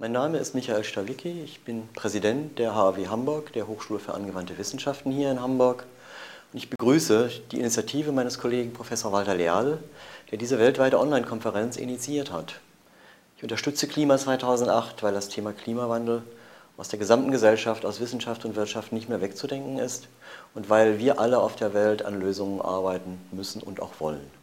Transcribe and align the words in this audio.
Mein 0.00 0.12
Name 0.12 0.38
ist 0.38 0.54
Michael 0.54 0.84
Stawicki, 0.84 1.42
ich 1.42 1.64
bin 1.64 1.88
Präsident 1.92 2.60
der 2.60 2.76
HAW 2.76 3.08
Hamburg, 3.08 3.52
der 3.52 3.66
Hochschule 3.66 3.98
für 3.98 4.14
angewandte 4.14 4.56
Wissenschaften 4.56 5.10
hier 5.10 5.28
in 5.28 5.42
Hamburg. 5.42 5.86
Und 6.52 6.58
ich 6.58 6.70
begrüße 6.70 7.28
die 7.50 7.58
Initiative 7.58 8.12
meines 8.12 8.38
Kollegen 8.38 8.72
Professor 8.72 9.10
Walter 9.10 9.34
Leal, 9.34 9.78
der 10.30 10.38
diese 10.38 10.60
weltweite 10.60 11.00
Online-Konferenz 11.00 11.76
initiiert 11.76 12.30
hat. 12.30 12.60
Ich 13.36 13.42
unterstütze 13.42 13.88
Klima 13.88 14.16
2008, 14.16 15.02
weil 15.02 15.14
das 15.14 15.30
Thema 15.30 15.52
Klimawandel 15.52 16.22
aus 16.76 16.88
der 16.90 17.00
gesamten 17.00 17.32
Gesellschaft, 17.32 17.84
aus 17.84 17.98
Wissenschaft 17.98 18.44
und 18.44 18.54
Wirtschaft 18.54 18.92
nicht 18.92 19.08
mehr 19.08 19.20
wegzudenken 19.20 19.80
ist 19.80 20.06
und 20.54 20.70
weil 20.70 21.00
wir 21.00 21.18
alle 21.18 21.40
auf 21.40 21.56
der 21.56 21.74
Welt 21.74 22.04
an 22.04 22.20
Lösungen 22.20 22.60
arbeiten 22.60 23.18
müssen 23.32 23.64
und 23.64 23.82
auch 23.82 23.98
wollen. 23.98 24.37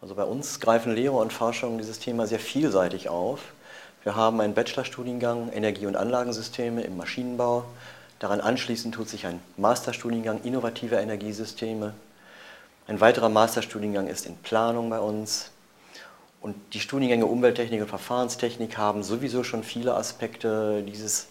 Also 0.00 0.14
bei 0.14 0.22
uns 0.22 0.60
greifen 0.60 0.94
Lehre 0.94 1.16
und 1.16 1.32
Forschung 1.32 1.76
dieses 1.78 1.98
Thema 1.98 2.26
sehr 2.26 2.38
vielseitig 2.38 3.08
auf. 3.08 3.40
Wir 4.04 4.14
haben 4.14 4.40
einen 4.40 4.54
Bachelorstudiengang 4.54 5.50
Energie- 5.52 5.86
und 5.86 5.96
Anlagensysteme 5.96 6.82
im 6.82 6.96
Maschinenbau. 6.96 7.64
Daran 8.20 8.40
anschließend 8.40 8.94
tut 8.94 9.08
sich 9.08 9.26
ein 9.26 9.40
Masterstudiengang 9.56 10.42
Innovative 10.44 10.96
Energiesysteme. 10.96 11.94
Ein 12.86 13.00
weiterer 13.00 13.28
Masterstudiengang 13.28 14.06
ist 14.06 14.24
in 14.24 14.36
Planung 14.36 14.88
bei 14.88 15.00
uns. 15.00 15.50
Und 16.40 16.54
die 16.74 16.80
Studiengänge 16.80 17.26
Umwelttechnik 17.26 17.80
und 17.80 17.88
Verfahrenstechnik 17.88 18.78
haben 18.78 19.02
sowieso 19.02 19.42
schon 19.42 19.64
viele 19.64 19.94
Aspekte 19.94 20.84
dieses 20.84 21.26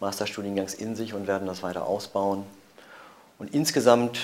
Masterstudiengangs 0.00 0.72
in 0.72 0.96
sich 0.96 1.12
und 1.12 1.26
werden 1.26 1.46
das 1.46 1.62
weiter 1.62 1.86
ausbauen. 1.86 2.44
Und 3.38 3.52
insgesamt 3.52 4.18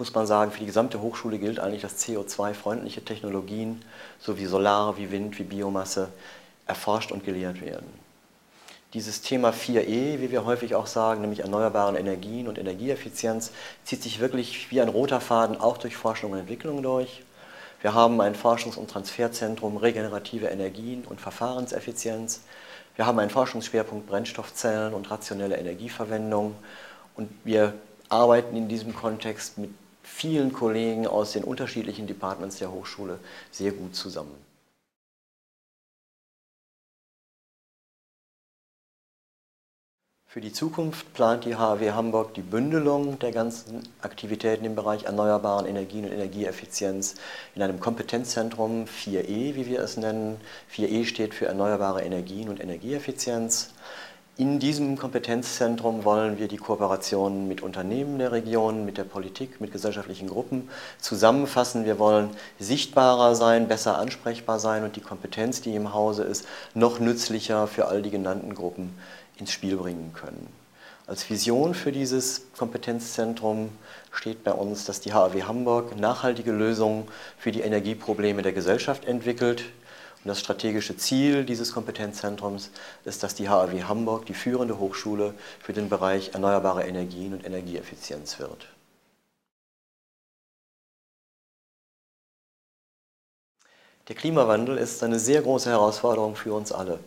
muss 0.00 0.14
man 0.14 0.26
sagen, 0.26 0.50
für 0.50 0.58
die 0.58 0.66
gesamte 0.66 1.00
Hochschule 1.00 1.38
gilt 1.38 1.60
eigentlich, 1.60 1.82
dass 1.82 1.98
CO2-freundliche 2.04 3.04
Technologien 3.04 3.82
sowie 4.18 4.46
Solar, 4.46 4.96
wie 4.96 5.12
Wind, 5.12 5.38
wie 5.38 5.44
Biomasse 5.44 6.08
erforscht 6.66 7.12
und 7.12 7.24
gelehrt 7.24 7.60
werden. 7.60 7.86
Dieses 8.92 9.20
Thema 9.22 9.50
4E, 9.50 10.20
wie 10.20 10.32
wir 10.32 10.44
häufig 10.44 10.74
auch 10.74 10.88
sagen, 10.88 11.20
nämlich 11.20 11.40
erneuerbaren 11.40 11.94
Energien 11.94 12.48
und 12.48 12.58
Energieeffizienz, 12.58 13.52
zieht 13.84 14.02
sich 14.02 14.18
wirklich 14.18 14.72
wie 14.72 14.80
ein 14.80 14.88
roter 14.88 15.20
Faden 15.20 15.60
auch 15.60 15.78
durch 15.78 15.96
Forschung 15.96 16.32
und 16.32 16.38
Entwicklung 16.38 16.82
durch. 16.82 17.22
Wir 17.82 17.94
haben 17.94 18.20
ein 18.20 18.34
Forschungs- 18.34 18.76
und 18.76 18.90
Transferzentrum 18.90 19.76
regenerative 19.76 20.46
Energien 20.46 21.04
und 21.04 21.20
Verfahrenseffizienz. 21.20 22.40
Wir 22.96 23.06
haben 23.06 23.18
einen 23.20 23.30
Forschungsschwerpunkt 23.30 24.08
Brennstoffzellen 24.08 24.92
und 24.92 25.08
rationelle 25.10 25.56
Energieverwendung. 25.56 26.56
Und 27.16 27.30
wir 27.44 27.74
arbeiten 28.08 28.56
in 28.56 28.68
diesem 28.68 28.94
Kontext 28.94 29.56
mit 29.56 29.70
vielen 30.10 30.52
Kollegen 30.52 31.06
aus 31.06 31.32
den 31.32 31.44
unterschiedlichen 31.44 32.06
Departments 32.06 32.58
der 32.58 32.72
Hochschule 32.72 33.18
sehr 33.50 33.72
gut 33.72 33.94
zusammen. 33.94 34.34
Für 40.32 40.40
die 40.40 40.52
Zukunft 40.52 41.12
plant 41.12 41.44
die 41.44 41.56
HAW 41.56 41.90
Hamburg 41.90 42.34
die 42.34 42.42
Bündelung 42.42 43.18
der 43.18 43.32
ganzen 43.32 43.82
Aktivitäten 44.00 44.64
im 44.64 44.76
Bereich 44.76 45.02
erneuerbaren 45.02 45.66
Energien 45.66 46.04
und 46.04 46.12
Energieeffizienz 46.12 47.16
in 47.56 47.62
einem 47.62 47.80
Kompetenzzentrum 47.80 48.84
4E, 48.84 49.56
wie 49.56 49.66
wir 49.66 49.80
es 49.80 49.96
nennen. 49.96 50.40
4E 50.72 51.04
steht 51.04 51.34
für 51.34 51.46
erneuerbare 51.46 52.02
Energien 52.02 52.48
und 52.48 52.60
Energieeffizienz. 52.60 53.70
In 54.40 54.58
diesem 54.58 54.96
Kompetenzzentrum 54.96 56.06
wollen 56.06 56.38
wir 56.38 56.48
die 56.48 56.56
Kooperation 56.56 57.46
mit 57.46 57.60
Unternehmen 57.60 58.18
der 58.18 58.32
Region, 58.32 58.86
mit 58.86 58.96
der 58.96 59.04
Politik, 59.04 59.60
mit 59.60 59.70
gesellschaftlichen 59.70 60.28
Gruppen 60.28 60.70
zusammenfassen. 60.98 61.84
Wir 61.84 61.98
wollen 61.98 62.30
sichtbarer 62.58 63.34
sein, 63.34 63.68
besser 63.68 63.98
ansprechbar 63.98 64.58
sein 64.58 64.82
und 64.82 64.96
die 64.96 65.02
Kompetenz, 65.02 65.60
die 65.60 65.74
im 65.74 65.92
Hause 65.92 66.22
ist, 66.22 66.46
noch 66.72 67.00
nützlicher 67.00 67.66
für 67.66 67.88
all 67.88 68.00
die 68.00 68.08
genannten 68.08 68.54
Gruppen 68.54 68.94
ins 69.36 69.52
Spiel 69.52 69.76
bringen 69.76 70.14
können. 70.14 70.48
Als 71.06 71.28
Vision 71.28 71.74
für 71.74 71.92
dieses 71.92 72.46
Kompetenzzentrum 72.56 73.68
steht 74.10 74.42
bei 74.42 74.52
uns, 74.52 74.86
dass 74.86 75.02
die 75.02 75.12
HAW 75.12 75.42
Hamburg 75.42 75.98
nachhaltige 75.98 76.52
Lösungen 76.52 77.06
für 77.36 77.52
die 77.52 77.60
Energieprobleme 77.60 78.40
der 78.40 78.52
Gesellschaft 78.52 79.04
entwickelt, 79.04 79.64
und 80.22 80.28
das 80.28 80.40
strategische 80.40 80.96
Ziel 80.96 81.44
dieses 81.44 81.72
Kompetenzzentrums 81.72 82.70
ist, 83.04 83.22
dass 83.22 83.34
die 83.34 83.48
HAW 83.48 83.84
Hamburg 83.84 84.26
die 84.26 84.34
führende 84.34 84.78
Hochschule 84.78 85.34
für 85.60 85.72
den 85.72 85.88
Bereich 85.88 86.34
erneuerbare 86.34 86.84
Energien 86.86 87.32
und 87.32 87.46
Energieeffizienz 87.46 88.38
wird. 88.38 88.68
Der 94.08 94.16
Klimawandel 94.16 94.76
ist 94.76 95.02
eine 95.02 95.18
sehr 95.18 95.40
große 95.40 95.70
Herausforderung 95.70 96.36
für 96.36 96.52
uns 96.52 96.72
alle. 96.72 96.98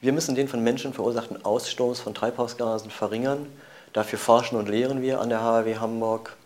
Wir 0.00 0.12
müssen 0.12 0.36
den 0.36 0.46
von 0.46 0.62
Menschen 0.62 0.92
verursachten 0.92 1.44
Ausstoß 1.44 2.00
von 2.00 2.14
Treibhausgasen 2.14 2.90
verringern. 2.90 3.46
Dafür 3.94 4.18
forschen 4.18 4.56
und 4.56 4.68
lehren 4.68 5.02
wir 5.02 5.20
an 5.20 5.30
der 5.30 5.42
HAW 5.42 5.76
Hamburg. 5.80 6.36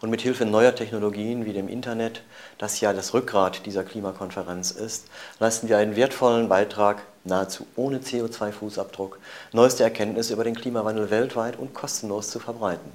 Und 0.00 0.08
mit 0.08 0.22
Hilfe 0.22 0.46
neuer 0.46 0.74
Technologien 0.74 1.44
wie 1.44 1.52
dem 1.52 1.68
Internet, 1.68 2.22
das 2.56 2.80
ja 2.80 2.94
das 2.94 3.12
Rückgrat 3.12 3.66
dieser 3.66 3.84
Klimakonferenz 3.84 4.70
ist, 4.70 5.08
leisten 5.38 5.68
wir 5.68 5.76
einen 5.76 5.94
wertvollen 5.94 6.48
Beitrag, 6.48 7.02
nahezu 7.24 7.66
ohne 7.76 7.98
CO2-Fußabdruck, 7.98 9.18
neueste 9.52 9.84
Erkenntnisse 9.84 10.32
über 10.32 10.44
den 10.44 10.54
Klimawandel 10.54 11.10
weltweit 11.10 11.58
und 11.58 11.74
kostenlos 11.74 12.30
zu 12.30 12.38
verbreiten. 12.38 12.90